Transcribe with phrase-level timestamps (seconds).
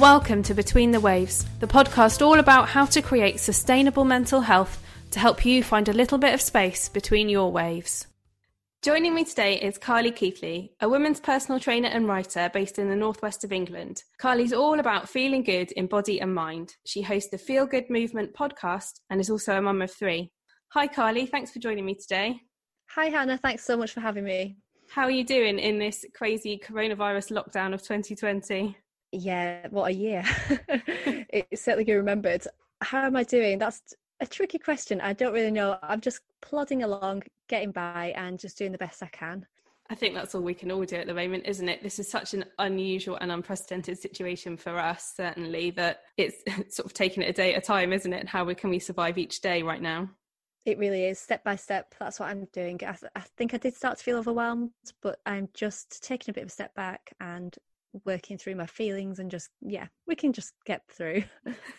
[0.00, 4.82] Welcome to Between the Waves, the podcast all about how to create sustainable mental health
[5.10, 8.06] to help you find a little bit of space between your waves.
[8.80, 12.96] Joining me today is Carly Keithley, a women's personal trainer and writer based in the
[12.96, 14.02] northwest of England.
[14.16, 16.76] Carly's all about feeling good in body and mind.
[16.86, 20.32] She hosts the Feel Good Movement podcast and is also a mum of three.
[20.68, 21.26] Hi, Carly.
[21.26, 22.40] Thanks for joining me today.
[22.94, 23.36] Hi, Hannah.
[23.36, 24.56] Thanks so much for having me.
[24.88, 28.78] How are you doing in this crazy coronavirus lockdown of 2020?
[29.12, 30.24] Yeah, what a year.
[30.68, 32.46] it's certainly remembered.
[32.80, 33.58] How am I doing?
[33.58, 33.82] That's
[34.20, 35.00] a tricky question.
[35.00, 35.78] I don't really know.
[35.82, 39.46] I'm just plodding along, getting by, and just doing the best I can.
[39.88, 41.82] I think that's all we can all do at the moment, isn't it?
[41.82, 46.44] This is such an unusual and unprecedented situation for us, certainly, that it's
[46.76, 48.28] sort of taking it a day at a time, isn't it?
[48.28, 50.08] How can we survive each day right now?
[50.64, 51.94] It really is step by step.
[51.98, 52.78] That's what I'm doing.
[52.86, 54.70] I, th- I think I did start to feel overwhelmed,
[55.02, 57.56] but I'm just taking a bit of a step back and
[58.04, 61.22] working through my feelings and just yeah we can just get through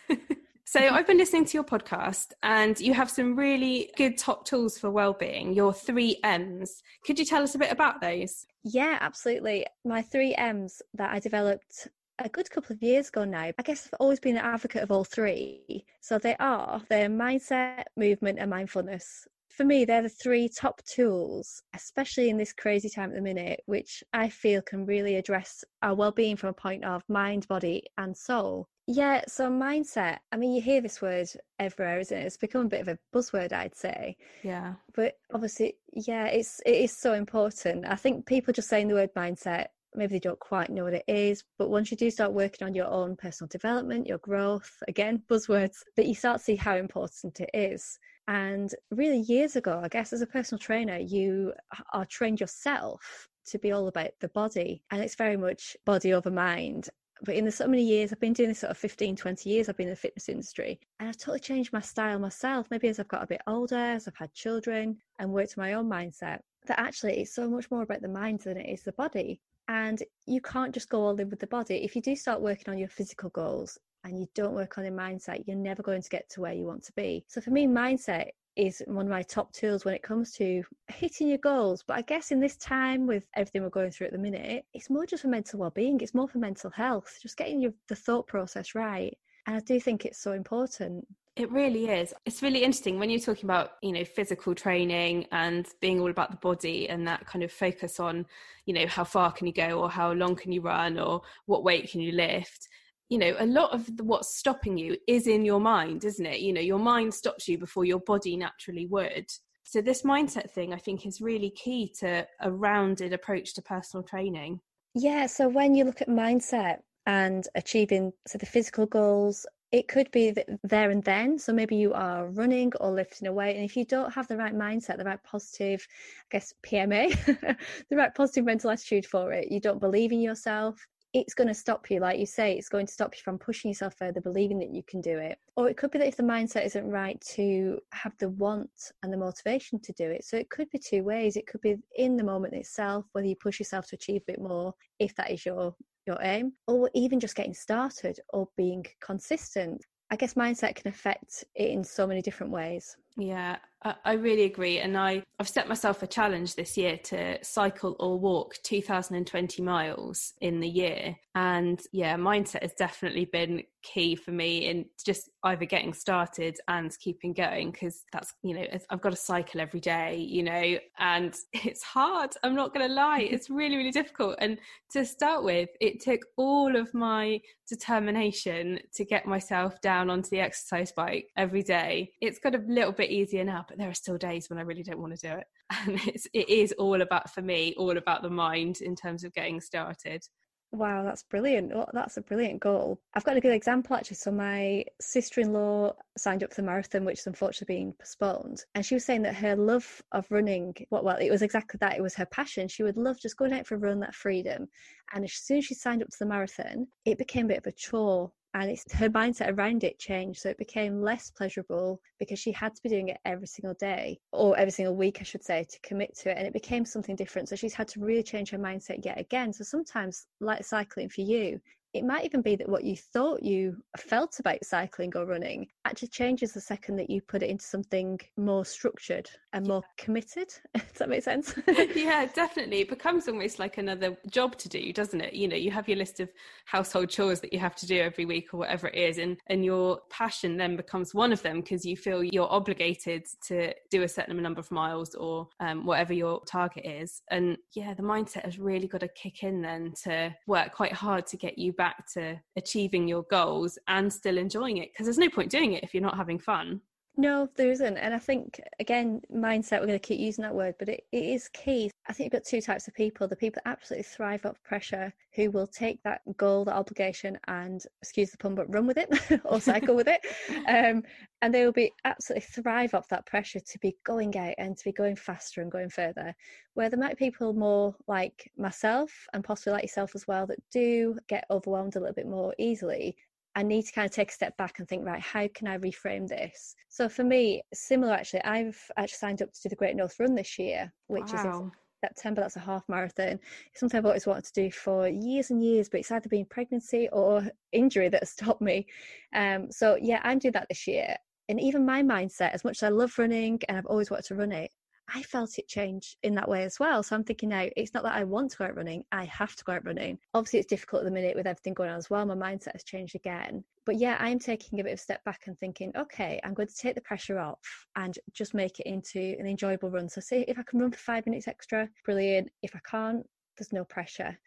[0.64, 4.78] so i've been listening to your podcast and you have some really good top tools
[4.78, 9.66] for well-being your three m's could you tell us a bit about those yeah absolutely
[9.84, 11.88] my three m's that i developed
[12.18, 13.50] a good couple of years ago now.
[13.58, 15.84] I guess I've always been an advocate of all three.
[16.00, 21.62] So they are their mindset, movement, and mindfulness for me, they're the three top tools,
[21.74, 25.94] especially in this crazy time at the minute, which I feel can really address our
[25.94, 28.68] well-being from a point of mind, body, and soul.
[28.86, 30.18] Yeah, so mindset.
[30.32, 32.26] I mean, you hear this word everywhere, isn't it?
[32.26, 34.16] It's become a bit of a buzzword, I'd say.
[34.42, 34.74] Yeah.
[34.94, 37.84] But obviously, yeah, it's it is so important.
[37.86, 41.04] I think people just saying the word mindset maybe they don't quite know what it
[41.06, 45.22] is but once you do start working on your own personal development your growth again
[45.28, 49.88] buzzwords that you start to see how important it is and really, years ago, I
[49.88, 51.52] guess, as a personal trainer, you
[51.92, 54.82] are trained yourself to be all about the body.
[54.90, 56.88] And it's very much body over mind.
[57.24, 59.68] But in the so many years, I've been doing this sort of 15, 20 years,
[59.68, 60.80] I've been in the fitness industry.
[60.98, 64.08] And I've totally changed my style myself, maybe as I've got a bit older, as
[64.08, 68.02] I've had children and worked my own mindset, that actually it's so much more about
[68.02, 69.40] the mind than it is the body.
[69.68, 71.84] And you can't just go all in with the body.
[71.84, 74.94] If you do start working on your physical goals, and you don't work on your
[74.94, 77.24] mindset, you're never going to get to where you want to be.
[77.28, 81.28] So for me, mindset is one of my top tools when it comes to hitting
[81.28, 81.82] your goals.
[81.86, 84.90] But I guess in this time with everything we're going through at the minute, it's
[84.90, 86.00] more just for mental well-being.
[86.00, 89.16] It's more for mental health, just getting your the thought process right.
[89.46, 91.06] And I do think it's so important.
[91.34, 92.12] It really is.
[92.26, 96.30] It's really interesting when you're talking about, you know, physical training and being all about
[96.30, 98.26] the body and that kind of focus on,
[98.66, 101.64] you know, how far can you go or how long can you run or what
[101.64, 102.68] weight can you lift
[103.12, 106.40] you know a lot of the, what's stopping you is in your mind isn't it?
[106.40, 109.26] You know your mind stops you before your body naturally would.
[109.64, 114.02] So this mindset thing i think is really key to a rounded approach to personal
[114.02, 114.60] training.
[114.94, 120.10] Yeah so when you look at mindset and achieving so the physical goals it could
[120.10, 120.34] be
[120.64, 121.38] there and then.
[121.38, 124.36] So maybe you are running or lifting a weight and if you don't have the
[124.38, 125.86] right mindset the right positive
[126.20, 127.02] i guess pma
[127.90, 131.54] the right positive mental attitude for it you don't believe in yourself it's going to
[131.54, 134.58] stop you like you say it's going to stop you from pushing yourself further believing
[134.58, 135.38] that you can do it.
[135.56, 138.70] Or it could be that if the mindset isn't right to have the want
[139.02, 140.24] and the motivation to do it.
[140.24, 141.36] So it could be two ways.
[141.36, 144.40] It could be in the moment itself whether you push yourself to achieve a bit
[144.40, 145.74] more if that is your
[146.06, 149.84] your aim or even just getting started or being consistent.
[150.10, 152.96] I guess mindset can affect it in so many different ways.
[153.16, 153.56] Yeah
[154.04, 154.78] I really agree.
[154.78, 160.34] And I, I've set myself a challenge this year to cycle or walk 2020 miles
[160.40, 161.16] in the year.
[161.34, 166.96] And yeah, mindset has definitely been key for me in just either getting started and
[167.00, 171.34] keeping going because that's, you know, I've got to cycle every day, you know, and
[171.52, 172.34] it's hard.
[172.42, 173.20] I'm not going to lie.
[173.20, 174.36] It's really, really difficult.
[174.38, 174.58] And
[174.92, 180.40] to start with, it took all of my determination to get myself down onto the
[180.40, 182.12] exercise bike every day.
[182.20, 184.82] It's got a little bit easier now but there are still days when I really
[184.82, 185.46] don't want to do it.
[185.86, 189.32] And it's, it is all about, for me, all about the mind in terms of
[189.32, 190.22] getting started.
[190.70, 191.74] Wow, that's brilliant.
[191.74, 193.00] Well, that's a brilliant goal.
[193.14, 194.16] I've got a good example actually.
[194.16, 198.62] So, my sister in law signed up for the marathon, which is unfortunately being postponed.
[198.74, 201.96] And she was saying that her love of running, well, well, it was exactly that.
[201.96, 202.68] It was her passion.
[202.68, 204.66] She would love just going out for a run, that freedom.
[205.14, 207.66] And as soon as she signed up to the marathon, it became a bit of
[207.66, 212.38] a chore and it's her mindset around it changed so it became less pleasurable because
[212.38, 215.44] she had to be doing it every single day or every single week i should
[215.44, 217.48] say to commit to it and it became something different.
[217.48, 219.52] So she's had to really change her mindset yet again.
[219.52, 221.60] So sometimes like cycling for you
[221.94, 226.08] it might even be that what you thought you felt about cycling or running actually
[226.08, 230.48] changes the second that you put it into something more structured and more committed.
[230.74, 231.54] Does that make sense?
[231.94, 232.80] yeah, definitely.
[232.80, 235.34] It becomes almost like another job to do, doesn't it?
[235.34, 236.30] You know, you have your list of
[236.64, 239.64] household chores that you have to do every week or whatever it is, and and
[239.64, 244.08] your passion then becomes one of them because you feel you're obligated to do a
[244.08, 247.22] certain number of miles or um, whatever your target is.
[247.30, 251.26] And yeah, the mindset has really got to kick in then to work quite hard
[251.26, 251.81] to get you back
[252.14, 255.94] to achieving your goals and still enjoying it because there's no point doing it if
[255.94, 256.80] you're not having fun.
[257.16, 257.98] No, there isn't.
[257.98, 261.24] And I think, again, mindset, we're going to keep using that word, but it, it
[261.24, 261.90] is key.
[262.08, 265.12] I think you've got two types of people the people that absolutely thrive off pressure,
[265.34, 269.10] who will take that goal, that obligation, and excuse the pun, but run with it
[269.44, 270.20] or cycle with it.
[270.68, 271.02] Um,
[271.42, 274.84] and they will be absolutely thrive off that pressure to be going out and to
[274.84, 276.34] be going faster and going further.
[276.74, 280.60] Where there might be people more like myself and possibly like yourself as well that
[280.70, 283.16] do get overwhelmed a little bit more easily
[283.54, 285.78] I need to kind of take a step back and think, right, how can I
[285.78, 286.74] reframe this?
[286.88, 290.34] So for me, similar actually, I've actually signed up to do the Great North Run
[290.34, 291.38] this year, which wow.
[291.38, 291.70] is in
[292.04, 292.40] September.
[292.40, 293.38] That's a half marathon.
[293.70, 296.46] It's something I've always wanted to do for years and years, but it's either been
[296.46, 298.86] pregnancy or injury that has stopped me.
[299.34, 301.14] Um, so yeah, I'm doing that this year.
[301.48, 304.36] And even my mindset, as much as I love running and I've always wanted to
[304.36, 304.70] run it,
[305.08, 307.02] I felt it change in that way as well.
[307.02, 309.54] So I'm thinking now, it's not that I want to go out running, I have
[309.56, 310.18] to go out running.
[310.34, 312.24] Obviously, it's difficult at the minute with everything going on as well.
[312.24, 313.64] My mindset has changed again.
[313.84, 316.74] But yeah, I'm taking a bit of step back and thinking, okay, I'm going to
[316.74, 317.58] take the pressure off
[317.96, 320.08] and just make it into an enjoyable run.
[320.08, 322.50] So, see if I can run for five minutes extra, brilliant.
[322.62, 323.26] If I can't,
[323.58, 324.38] there's no pressure.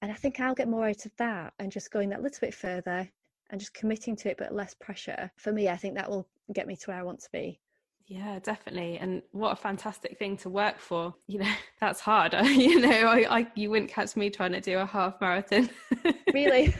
[0.00, 2.54] And I think I'll get more out of that and just going that little bit
[2.54, 3.08] further
[3.50, 5.30] and just committing to it, but less pressure.
[5.36, 7.60] For me, I think that will get me to where I want to be.
[8.06, 8.98] Yeah, definitely.
[8.98, 11.14] And what a fantastic thing to work for.
[11.26, 12.34] You know, that's hard.
[12.44, 15.70] you know, I, I you wouldn't catch me trying to do a half marathon.
[16.34, 16.74] really?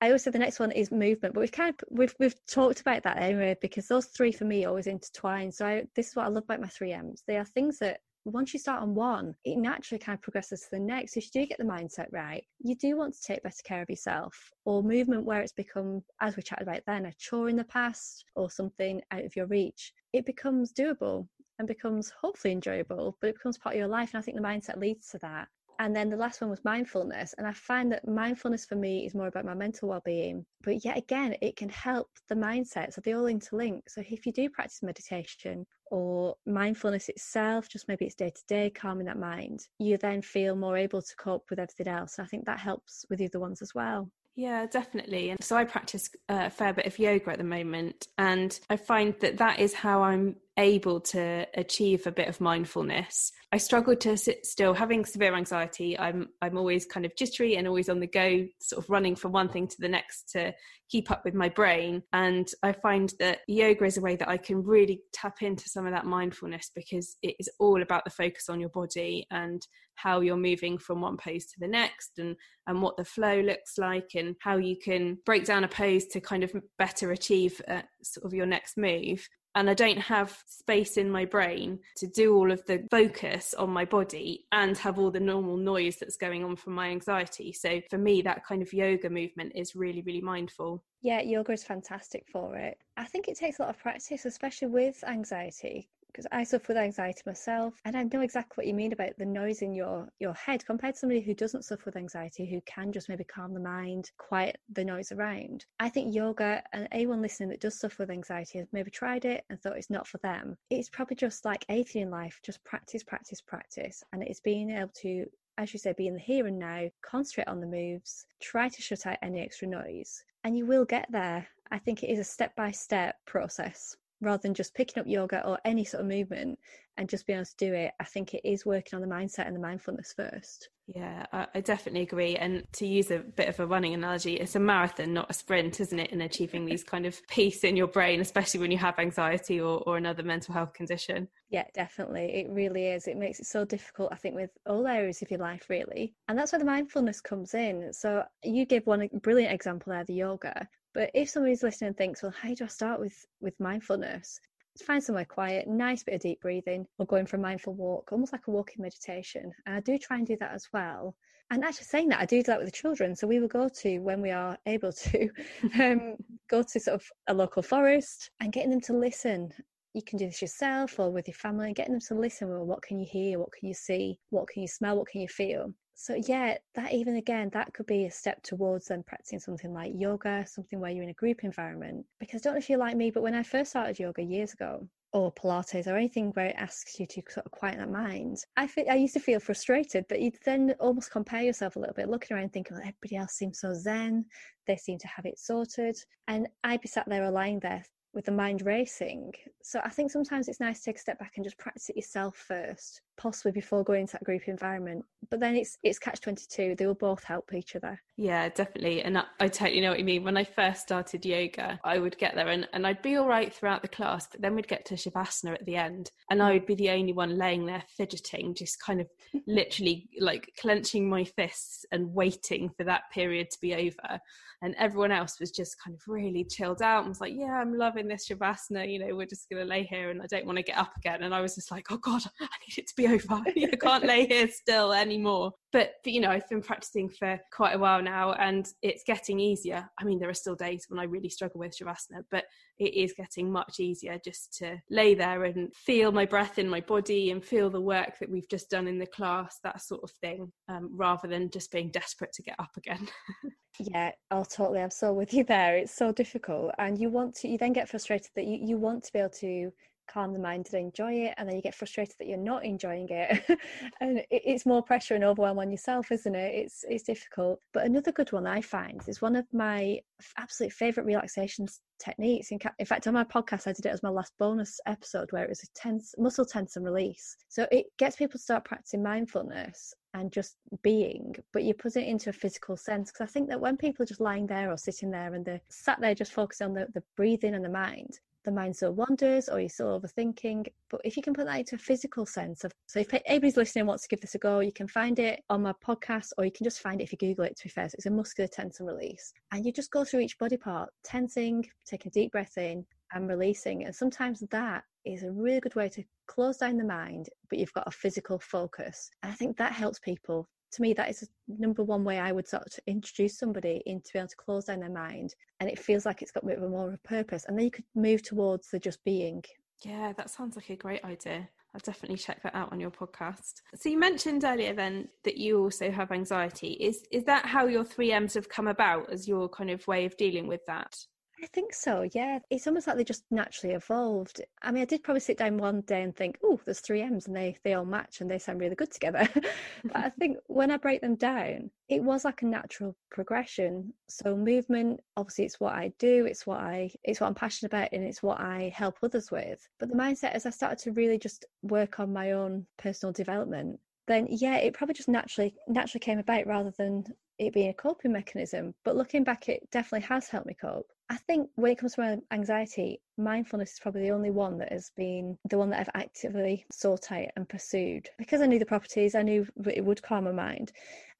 [0.00, 3.02] I say the next one is movement, but we've kind of we've we've talked about
[3.02, 5.52] that anyway because those three for me always intertwine.
[5.52, 7.22] So I, this is what I love about my three M's.
[7.26, 10.68] They are things that once you start on one, it naturally kind of progresses to
[10.72, 11.16] the next.
[11.16, 13.90] If you do get the mindset right, you do want to take better care of
[13.90, 14.52] yourself.
[14.64, 18.24] Or movement where it's become, as we chatted about then, a chore in the past
[18.36, 21.26] or something out of your reach, it becomes doable
[21.58, 24.10] and becomes hopefully enjoyable, but it becomes part of your life.
[24.12, 25.48] And I think the mindset leads to that.
[25.78, 27.34] And then the last one was mindfulness.
[27.38, 30.44] And I find that mindfulness for me is more about my mental well being.
[30.62, 32.92] But yet again, it can help the mindset.
[32.92, 33.80] So they all interlink.
[33.88, 38.70] So if you do practice meditation or mindfulness itself, just maybe it's day to day,
[38.70, 42.18] calming that mind, you then feel more able to cope with everything else.
[42.18, 44.10] And I think that helps with the other ones as well.
[44.36, 45.30] Yeah, definitely.
[45.30, 48.76] And so I practice uh, a fair bit of yoga at the moment, and I
[48.76, 53.32] find that that is how I'm able to achieve a bit of mindfulness.
[53.52, 55.98] I struggle to sit still, having severe anxiety.
[55.98, 59.32] I'm I'm always kind of jittery and always on the go, sort of running from
[59.32, 60.54] one thing to the next to
[60.88, 62.02] keep up with my brain.
[62.12, 65.86] And I find that yoga is a way that I can really tap into some
[65.86, 69.66] of that mindfulness because it is all about the focus on your body and
[70.02, 72.36] how you're moving from one pose to the next and
[72.66, 76.20] and what the flow looks like and how you can break down a pose to
[76.20, 80.96] kind of better achieve uh, sort of your next move and I don't have space
[80.96, 85.10] in my brain to do all of the focus on my body and have all
[85.10, 87.52] the normal noise that's going on from my anxiety.
[87.52, 90.84] So for me, that kind of yoga movement is really, really mindful.
[91.02, 92.78] Yeah, yoga is fantastic for it.
[92.96, 96.76] I think it takes a lot of practice, especially with anxiety, because I suffer with
[96.76, 100.34] anxiety myself, and I know exactly what you mean about the noise in your your
[100.34, 103.60] head compared to somebody who doesn't suffer with anxiety, who can just maybe calm the
[103.60, 105.66] mind, quiet the noise around.
[105.78, 109.44] I think yoga and anyone listening that does suffer with anxiety has maybe tried it
[109.48, 110.56] and thought it's not for them.
[110.70, 114.92] It's probably just like anything in life, just practice, practice, practice, and it's being able
[115.02, 115.26] to
[115.58, 118.80] as you say, be in the here and now, concentrate on the moves, try to
[118.80, 121.46] shut out any extra noise, and you will get there.
[121.70, 125.44] I think it is a step by step process rather than just picking up yoga
[125.46, 126.58] or any sort of movement
[126.96, 129.46] and just being able to do it, I think it is working on the mindset
[129.46, 130.68] and the mindfulness first.
[130.94, 132.34] Yeah, I, definitely agree.
[132.34, 135.80] And to use a bit of a running analogy, it's a marathon, not a sprint,
[135.80, 136.10] isn't it?
[136.10, 139.82] In achieving these kind of peace in your brain, especially when you have anxiety or,
[139.86, 141.28] or another mental health condition.
[141.48, 142.32] Yeah, definitely.
[142.34, 143.06] It really is.
[143.06, 146.14] It makes it so difficult, I think, with all areas of your life, really.
[146.28, 147.92] And that's where the mindfulness comes in.
[147.92, 150.68] So you give one brilliant example there, the yoga.
[150.94, 154.40] But if somebody's listening and thinks, well, how do I start with with mindfulness?
[154.84, 158.32] Find somewhere quiet, nice bit of deep breathing, or going for a mindful walk, almost
[158.32, 159.52] like a walking meditation.
[159.66, 161.14] And I do try and do that as well.
[161.50, 163.14] And actually, saying that, I do that with the children.
[163.14, 165.28] So we will go to when we are able to
[165.80, 166.16] um,
[166.48, 169.52] go to sort of a local forest and getting them to listen
[169.92, 172.82] you can do this yourself or with your family getting them to listen well what
[172.82, 175.72] can you hear what can you see what can you smell what can you feel
[176.00, 179.92] so yeah that even again that could be a step towards them practicing something like
[179.94, 182.96] yoga something where you're in a group environment because I don't know if you're like
[182.96, 186.56] me but when i first started yoga years ago or pilates or anything where it
[186.56, 190.22] asks you to sort of quiet that mind i i used to feel frustrated but
[190.22, 193.60] you'd then almost compare yourself a little bit looking around thinking well, everybody else seems
[193.60, 194.24] so zen
[194.66, 198.32] they seem to have it sorted and i'd be sat there lying there with the
[198.32, 199.32] mind racing.
[199.62, 201.96] So I think sometimes it's nice to take a step back and just practice it
[201.96, 205.04] yourself first, possibly before going into that group environment.
[205.30, 206.74] But then it's it's catch twenty two.
[206.74, 208.00] They will both help each other.
[208.16, 209.02] Yeah, definitely.
[209.02, 210.24] And I, I, totally know what you mean.
[210.24, 213.52] When I first started yoga, I would get there and, and I'd be all right
[213.52, 216.66] throughout the class, but then we'd get to Shavasana at the end, and I would
[216.66, 219.08] be the only one laying there fidgeting, just kind of
[219.46, 224.20] literally like clenching my fists and waiting for that period to be over
[224.62, 227.76] and everyone else was just kind of really chilled out and was like yeah i'm
[227.76, 230.56] loving this shavasana you know we're just going to lay here and i don't want
[230.56, 232.96] to get up again and i was just like oh god i need it to
[232.96, 235.52] be i can't lay here still anymore.
[235.72, 239.38] But, but, you know i've been practicing for quite a while now and it's getting
[239.40, 239.88] easier.
[239.98, 242.44] I mean there are still days when i really struggle with shavasana but
[242.78, 246.80] it is getting much easier just to lay there and feel my breath in my
[246.80, 250.10] body and feel the work that we've just done in the class that sort of
[250.20, 253.08] thing um, rather than just being desperate to get up again.
[253.78, 255.76] Yeah oh totally i'm so with you there.
[255.76, 259.04] It's so difficult and you want to you then get frustrated that you, you want
[259.04, 259.70] to be able to
[260.10, 263.08] calm the mind and enjoy it and then you get frustrated that you're not enjoying
[263.10, 263.42] it.
[264.00, 266.54] And it's more pressure and overwhelm on yourself isn't it?
[266.54, 267.60] It's it's difficult.
[267.72, 270.00] But another good one i find is one of my
[270.36, 271.66] absolute favorite relaxation
[271.98, 272.50] techniques.
[272.50, 275.44] In, in fact on my podcast i did it as my last bonus episode where
[275.44, 277.36] it was a tense muscle tense and release.
[277.48, 282.06] So it gets people to start practicing mindfulness and just being, but you put it
[282.06, 283.10] into a physical sense.
[283.10, 285.60] Because I think that when people are just lying there or sitting there and they're
[285.68, 289.48] sat there just focusing on the, the breathing and the mind, the mind still wanders
[289.48, 290.66] or you're still overthinking.
[290.88, 293.86] But if you can put that into a physical sense of, so if anybody's listening
[293.86, 296.52] wants to give this a go, you can find it on my podcast or you
[296.52, 297.88] can just find it if you Google it, to be fair.
[297.88, 299.32] So it's a muscular tense and release.
[299.52, 303.28] And you just go through each body part, tensing, taking a deep breath in and
[303.28, 303.84] releasing.
[303.84, 307.72] And sometimes that is a really good way to close down the mind, but you've
[307.72, 309.10] got a physical focus.
[309.22, 312.32] And I think that helps people to me, that is the number one way I
[312.32, 315.78] would sort of introduce somebody into being able to close down their mind, and it
[315.78, 318.22] feels like it's got a bit more of a purpose, and then you could move
[318.22, 319.42] towards the just being.
[319.82, 321.48] Yeah, that sounds like a great idea.
[321.74, 323.62] I'll definitely check that out on your podcast.
[323.76, 326.72] So you mentioned earlier then that you also have anxiety.
[326.72, 330.04] Is is that how your three M's have come about as your kind of way
[330.04, 330.96] of dealing with that?
[331.42, 332.40] I think so, yeah.
[332.50, 334.42] It's almost like they just naturally evolved.
[334.62, 337.26] I mean, I did probably sit down one day and think, oh, there's three M's
[337.26, 339.26] and they, they all match and they sound really good together.
[339.84, 343.94] but I think when I break them down, it was like a natural progression.
[344.08, 347.88] So movement, obviously it's what I do, it's what I it's what I'm passionate about
[347.92, 349.66] and it's what I help others with.
[349.78, 353.80] But the mindset as I started to really just work on my own personal development,
[354.06, 357.04] then yeah, it probably just naturally naturally came about rather than
[357.38, 358.74] it being a coping mechanism.
[358.84, 360.90] But looking back, it definitely has helped me cope.
[361.10, 364.92] I think when it comes to anxiety, mindfulness is probably the only one that has
[364.96, 368.08] been the one that I've actively sought out and pursued.
[368.16, 370.70] Because I knew the properties, I knew it would calm my mind.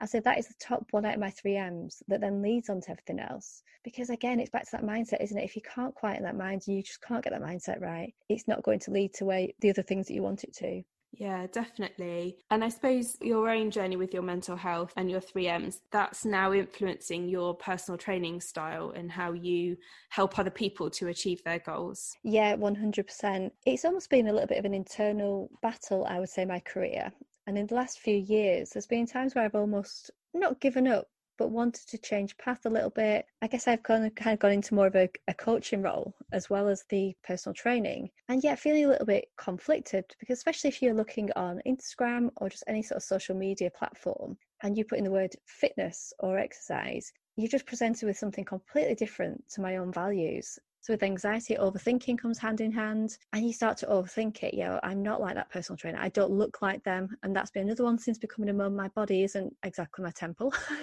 [0.00, 2.70] I said that is the top one out of my three M's that then leads
[2.70, 3.64] on to everything else.
[3.82, 5.44] Because again, it's back to that mindset, isn't it?
[5.44, 8.14] If you can't quieten that mind, you just can't get that mindset right.
[8.28, 10.84] It's not going to lead to where the other things that you want it to.
[11.12, 12.38] Yeah, definitely.
[12.50, 16.52] And I suppose your own journey with your mental health and your 3Ms, that's now
[16.52, 19.76] influencing your personal training style and how you
[20.10, 22.16] help other people to achieve their goals.
[22.22, 23.50] Yeah, 100%.
[23.66, 27.12] It's almost been a little bit of an internal battle, I would say, my career.
[27.46, 31.08] And in the last few years, there's been times where I've almost not given up,
[31.40, 33.24] but wanted to change path a little bit.
[33.40, 36.14] I guess I've kind of, kind of gone into more of a, a coaching role
[36.32, 40.68] as well as the personal training, and yet feeling a little bit conflicted because, especially
[40.68, 44.84] if you're looking on Instagram or just any sort of social media platform and you
[44.84, 49.62] put in the word fitness or exercise, you're just presented with something completely different to
[49.62, 50.58] my own values.
[50.80, 54.54] So with anxiety, overthinking comes hand in hand, and you start to overthink it.
[54.54, 55.98] You know, I'm not like that personal trainer.
[56.00, 58.76] I don't look like them, and that's been another one since becoming a mum.
[58.76, 60.54] My body isn't exactly my temple.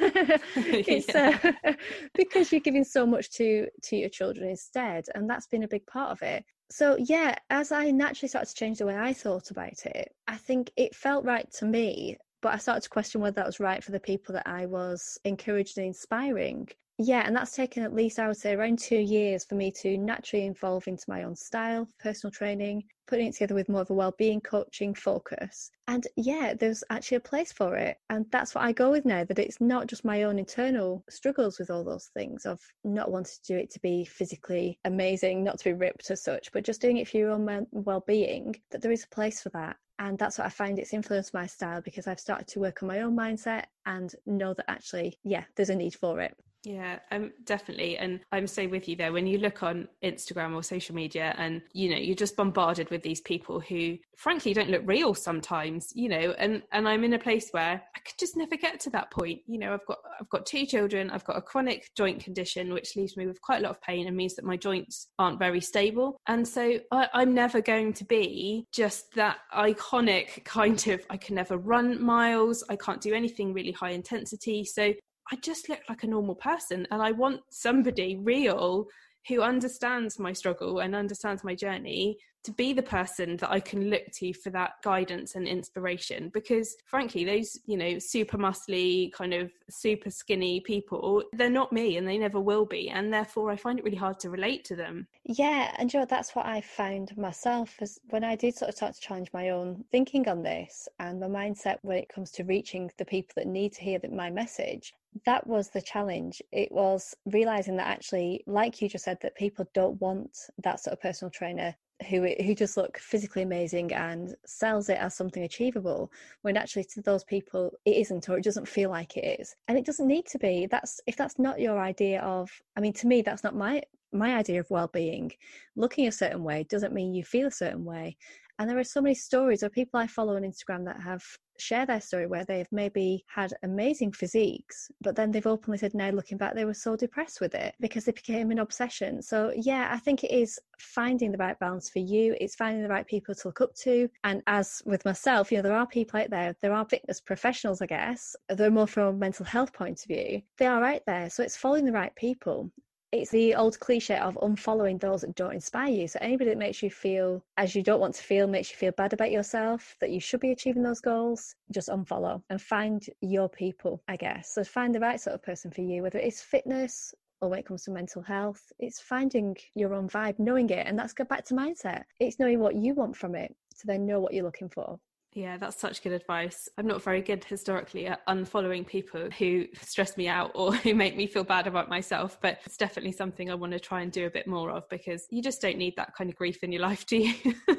[0.56, 1.52] it's uh,
[2.14, 5.86] because you're giving so much to to your children instead, and that's been a big
[5.88, 6.46] part of it.
[6.70, 10.36] So yeah, as I naturally started to change the way I thought about it, I
[10.36, 13.84] think it felt right to me but I started to question whether that was right
[13.84, 16.70] for the people that I was encouraging and inspiring.
[17.00, 20.00] Yeah, and that's taken at least, I would say, around two years for me to
[20.00, 23.94] naturally evolve into my own style, personal training, putting it together with more of a
[23.94, 25.70] well-being coaching focus.
[25.88, 27.98] And yeah, there's actually a place for it.
[28.10, 31.60] And that's what I go with now, that it's not just my own internal struggles
[31.60, 35.60] with all those things of not wanting to do it to be physically amazing, not
[35.60, 38.92] to be ripped as such, but just doing it for your own well-being, that there
[38.92, 42.06] is a place for that and that's what I find it's influenced my style because
[42.08, 45.76] I've started to work on my own mindset and know that actually, yeah, there's a
[45.76, 46.38] need for it.
[46.64, 47.98] Yeah, um, definitely.
[47.98, 49.14] And I'm so with you there.
[49.14, 53.04] When you look on Instagram or social media and, you know, you're just bombarded with
[53.04, 57.20] these people who frankly don't look real sometimes, you know, and, and I'm in a
[57.20, 59.40] place where I could just never get to that point.
[59.48, 62.98] You know, I've got, I've got two children, I've got a chronic joint condition, which
[62.98, 65.62] leaves me with quite a lot of pain and means that my joints aren't very
[65.62, 66.18] stable.
[66.28, 71.36] And so I, I'm never going to be just that iconic kind of, I can
[71.36, 72.64] never run miles.
[72.70, 74.66] I can't do anything really high intensity.
[74.66, 74.94] So
[75.32, 78.88] I just look like a normal person and I want somebody real
[79.28, 82.18] who understands my struggle and understands my journey
[82.48, 86.30] to be the person that I can look to for that guidance and inspiration.
[86.34, 91.98] Because frankly, those, you know, super muscly, kind of super skinny people, they're not me
[91.98, 92.90] and they never will be.
[92.90, 95.08] And therefore, I find it really hard to relate to them.
[95.26, 95.76] Yeah.
[95.78, 99.02] And Joe, that's what I found myself as when I did sort of start to
[99.02, 103.04] challenge my own thinking on this and my mindset when it comes to reaching the
[103.04, 104.94] people that need to hear my message
[105.26, 106.42] that was the challenge.
[106.52, 110.94] It was realizing that actually, like you just said, that people don't want that sort
[110.94, 111.76] of personal trainer
[112.10, 116.12] who who just look physically amazing and sells it as something achievable
[116.44, 119.56] when actually to those people it isn't or it doesn't feel like it is.
[119.68, 120.68] And it doesn't need to be.
[120.70, 123.82] That's if that's not your idea of i mean to me that's not my
[124.14, 125.32] my idea of well-being.
[125.76, 128.18] Looking a certain way doesn't mean you feel a certain way.
[128.60, 131.24] And there are so many stories of people I follow on Instagram that have
[131.60, 136.10] share their story where they've maybe had amazing physiques, but then they've openly said now
[136.10, 139.22] looking back they were so depressed with it because it became an obsession.
[139.22, 142.36] So yeah, I think it is finding the right balance for you.
[142.40, 144.10] It's finding the right people to look up to.
[144.24, 147.82] And as with myself, you know, there are people out there, there are fitness professionals,
[147.82, 150.42] I guess, they're more from a mental health point of view.
[150.58, 151.30] They are out there.
[151.30, 152.72] So it's following the right people
[153.12, 156.08] it's the old cliche of unfollowing those that don't inspire you.
[156.08, 158.92] So anybody that makes you feel as you don't want to feel, makes you feel
[158.92, 163.48] bad about yourself, that you should be achieving those goals, just unfollow and find your
[163.48, 164.54] people, I guess.
[164.54, 167.66] So find the right sort of person for you, whether it's fitness or when it
[167.66, 170.86] comes to mental health, it's finding your own vibe, knowing it.
[170.88, 172.04] And that's go back to mindset.
[172.20, 175.00] It's knowing what you want from it to then know what you're looking for.
[175.34, 176.68] Yeah, that's such good advice.
[176.78, 181.16] I'm not very good historically at unfollowing people who stress me out or who make
[181.16, 184.26] me feel bad about myself, but it's definitely something I want to try and do
[184.26, 186.82] a bit more of because you just don't need that kind of grief in your
[186.82, 187.34] life, do you?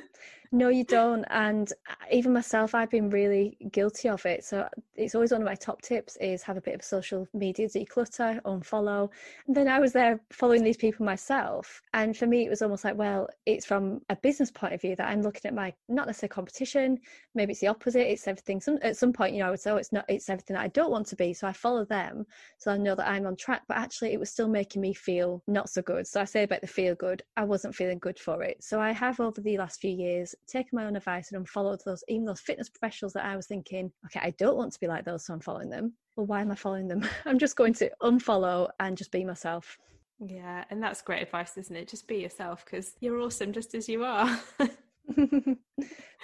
[0.50, 1.24] No, you don't.
[1.28, 4.44] And uh, even myself, I've been really guilty of it.
[4.44, 7.68] So it's always one of my top tips is have a bit of social media
[7.68, 9.10] declutter, unfollow.
[9.46, 11.82] And then I was there following these people myself.
[11.92, 14.96] And for me, it was almost like, well, it's from a business point of view
[14.96, 16.98] that I'm looking at my, not necessarily competition,
[17.34, 18.10] maybe it's the opposite.
[18.10, 18.60] It's everything.
[18.60, 20.64] Some, at some point, you know, I would say, oh, it's not, it's everything that
[20.64, 21.34] I don't want to be.
[21.34, 22.24] So I follow them.
[22.56, 23.62] So I know that I'm on track.
[23.68, 26.06] But actually, it was still making me feel not so good.
[26.06, 28.64] So I say about the feel good, I wasn't feeling good for it.
[28.64, 30.07] So I have over the last few years
[30.46, 33.90] taken my own advice and unfollowed those, even those fitness professionals that I was thinking,
[34.06, 35.92] okay, I don't want to be like those, so I'm following them.
[36.16, 37.06] Well, why am I following them?
[37.26, 39.78] I'm just going to unfollow and just be myself.
[40.20, 41.88] Yeah, and that's great advice, isn't it?
[41.88, 44.40] Just be yourself because you're awesome just as you are.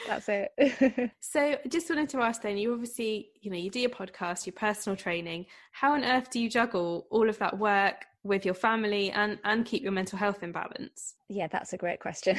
[0.06, 1.10] That's it.
[1.20, 4.46] so I just wanted to ask then, you obviously, you know, you do your podcast,
[4.46, 5.46] your personal training.
[5.72, 9.64] How on earth do you juggle all of that work with your family and and
[9.64, 11.14] keep your mental health in balance?
[11.28, 12.36] Yeah, that's a great question.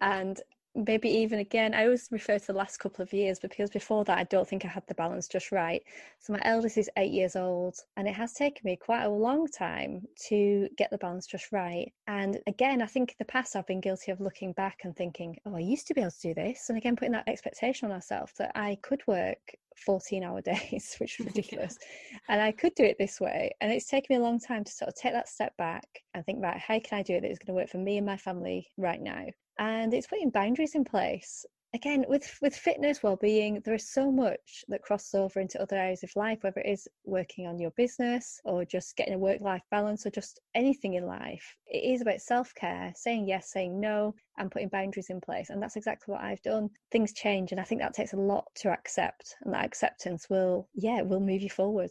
[0.00, 0.40] and
[0.74, 4.04] maybe even again, I always refer to the last couple of years, but because before
[4.04, 5.82] that, I don't think I had the balance just right.
[6.18, 9.46] So my eldest is eight years old, and it has taken me quite a long
[9.48, 11.92] time to get the balance just right.
[12.06, 15.36] And again, I think in the past, I've been guilty of looking back and thinking,
[15.44, 16.68] oh, I used to be able to do this.
[16.68, 21.18] And again, putting that expectation on ourselves that I could work 14 hour days, which
[21.18, 21.78] was ridiculous.
[22.10, 22.18] yeah.
[22.28, 23.52] And I could do it this way.
[23.60, 26.24] And it's taken me a long time to sort of take that step back and
[26.24, 28.06] think, right, how can I do it that is going to work for me and
[28.06, 29.26] my family right now?
[29.58, 34.64] and it's putting boundaries in place again with with fitness well-being there is so much
[34.68, 38.40] that crosses over into other areas of life whether it is working on your business
[38.44, 41.56] or just getting a work-life balance or just anything in life.
[41.66, 45.76] It is about self-care saying yes saying no and putting boundaries in place and that's
[45.76, 46.68] exactly what i've done.
[46.90, 50.68] Things change and i think that takes a lot to accept and that acceptance will
[50.74, 51.90] yeah will move you forward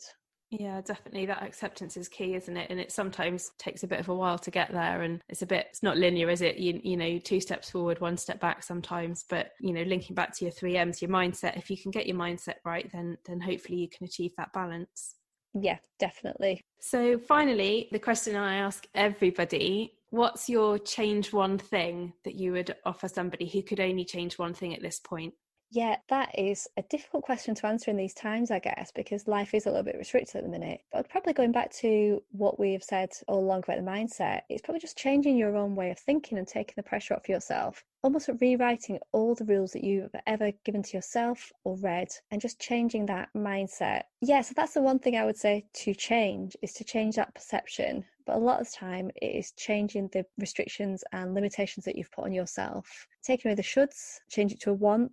[0.51, 1.25] yeah, definitely.
[1.25, 2.69] That acceptance is key, isn't it?
[2.69, 5.45] And it sometimes takes a bit of a while to get there, and it's a
[5.45, 6.57] bit it's not linear, is it?
[6.57, 9.23] You you know, two steps forward, one step back sometimes.
[9.29, 11.57] But you know, linking back to your three M's, your mindset.
[11.57, 15.15] If you can get your mindset right, then then hopefully you can achieve that balance.
[15.53, 16.61] Yeah, definitely.
[16.79, 22.75] So, finally, the question I ask everybody what's your change one thing that you would
[22.85, 25.33] offer somebody who could only change one thing at this point?
[25.73, 29.53] Yeah, that is a difficult question to answer in these times, I guess, because life
[29.53, 30.81] is a little bit restricted at the minute.
[30.91, 34.61] But probably going back to what we have said all along about the mindset, it's
[34.61, 37.85] probably just changing your own way of thinking and taking the pressure off yourself.
[38.03, 42.59] Almost rewriting all the rules that you've ever given to yourself or read and just
[42.59, 44.03] changing that mindset.
[44.19, 47.33] Yeah, so that's the one thing I would say to change is to change that
[47.33, 51.95] perception but a lot of the time it is changing the restrictions and limitations that
[51.95, 55.11] you've put on yourself taking away the shoulds change it to a want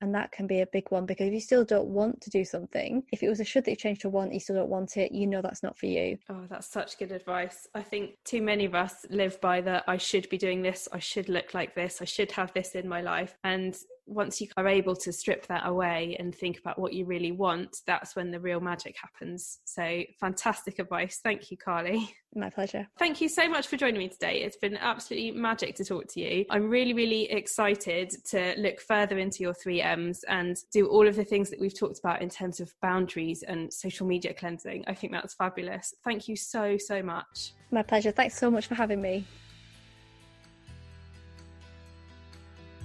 [0.00, 2.44] and that can be a big one because if you still don't want to do
[2.44, 4.96] something, if it was a should that you changed to want, you still don't want
[4.96, 6.18] it, you know that's not for you.
[6.28, 7.66] Oh, that's such good advice.
[7.74, 10.98] I think too many of us live by the I should be doing this, I
[10.98, 13.36] should look like this, I should have this in my life.
[13.44, 13.76] And
[14.08, 17.76] once you are able to strip that away and think about what you really want,
[17.86, 19.58] that's when the real magic happens.
[19.64, 21.20] So, fantastic advice.
[21.22, 22.14] Thank you, Carly.
[22.34, 22.86] My pleasure.
[22.98, 24.42] Thank you so much for joining me today.
[24.42, 26.44] It's been absolutely magic to talk to you.
[26.50, 31.16] I'm really, really excited to look further into your three M's and do all of
[31.16, 34.84] the things that we've talked about in terms of boundaries and social media cleansing.
[34.86, 35.94] I think that's fabulous.
[36.04, 37.52] Thank you so, so much.
[37.70, 38.10] My pleasure.
[38.10, 39.24] Thanks so much for having me.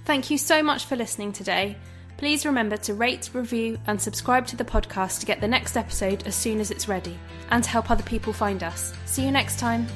[0.04, 1.76] Thank you so much for listening today.
[2.16, 6.26] Please remember to rate, review, and subscribe to the podcast to get the next episode
[6.26, 7.18] as soon as it's ready
[7.50, 8.92] and to help other people find us.
[9.06, 9.86] See you next time.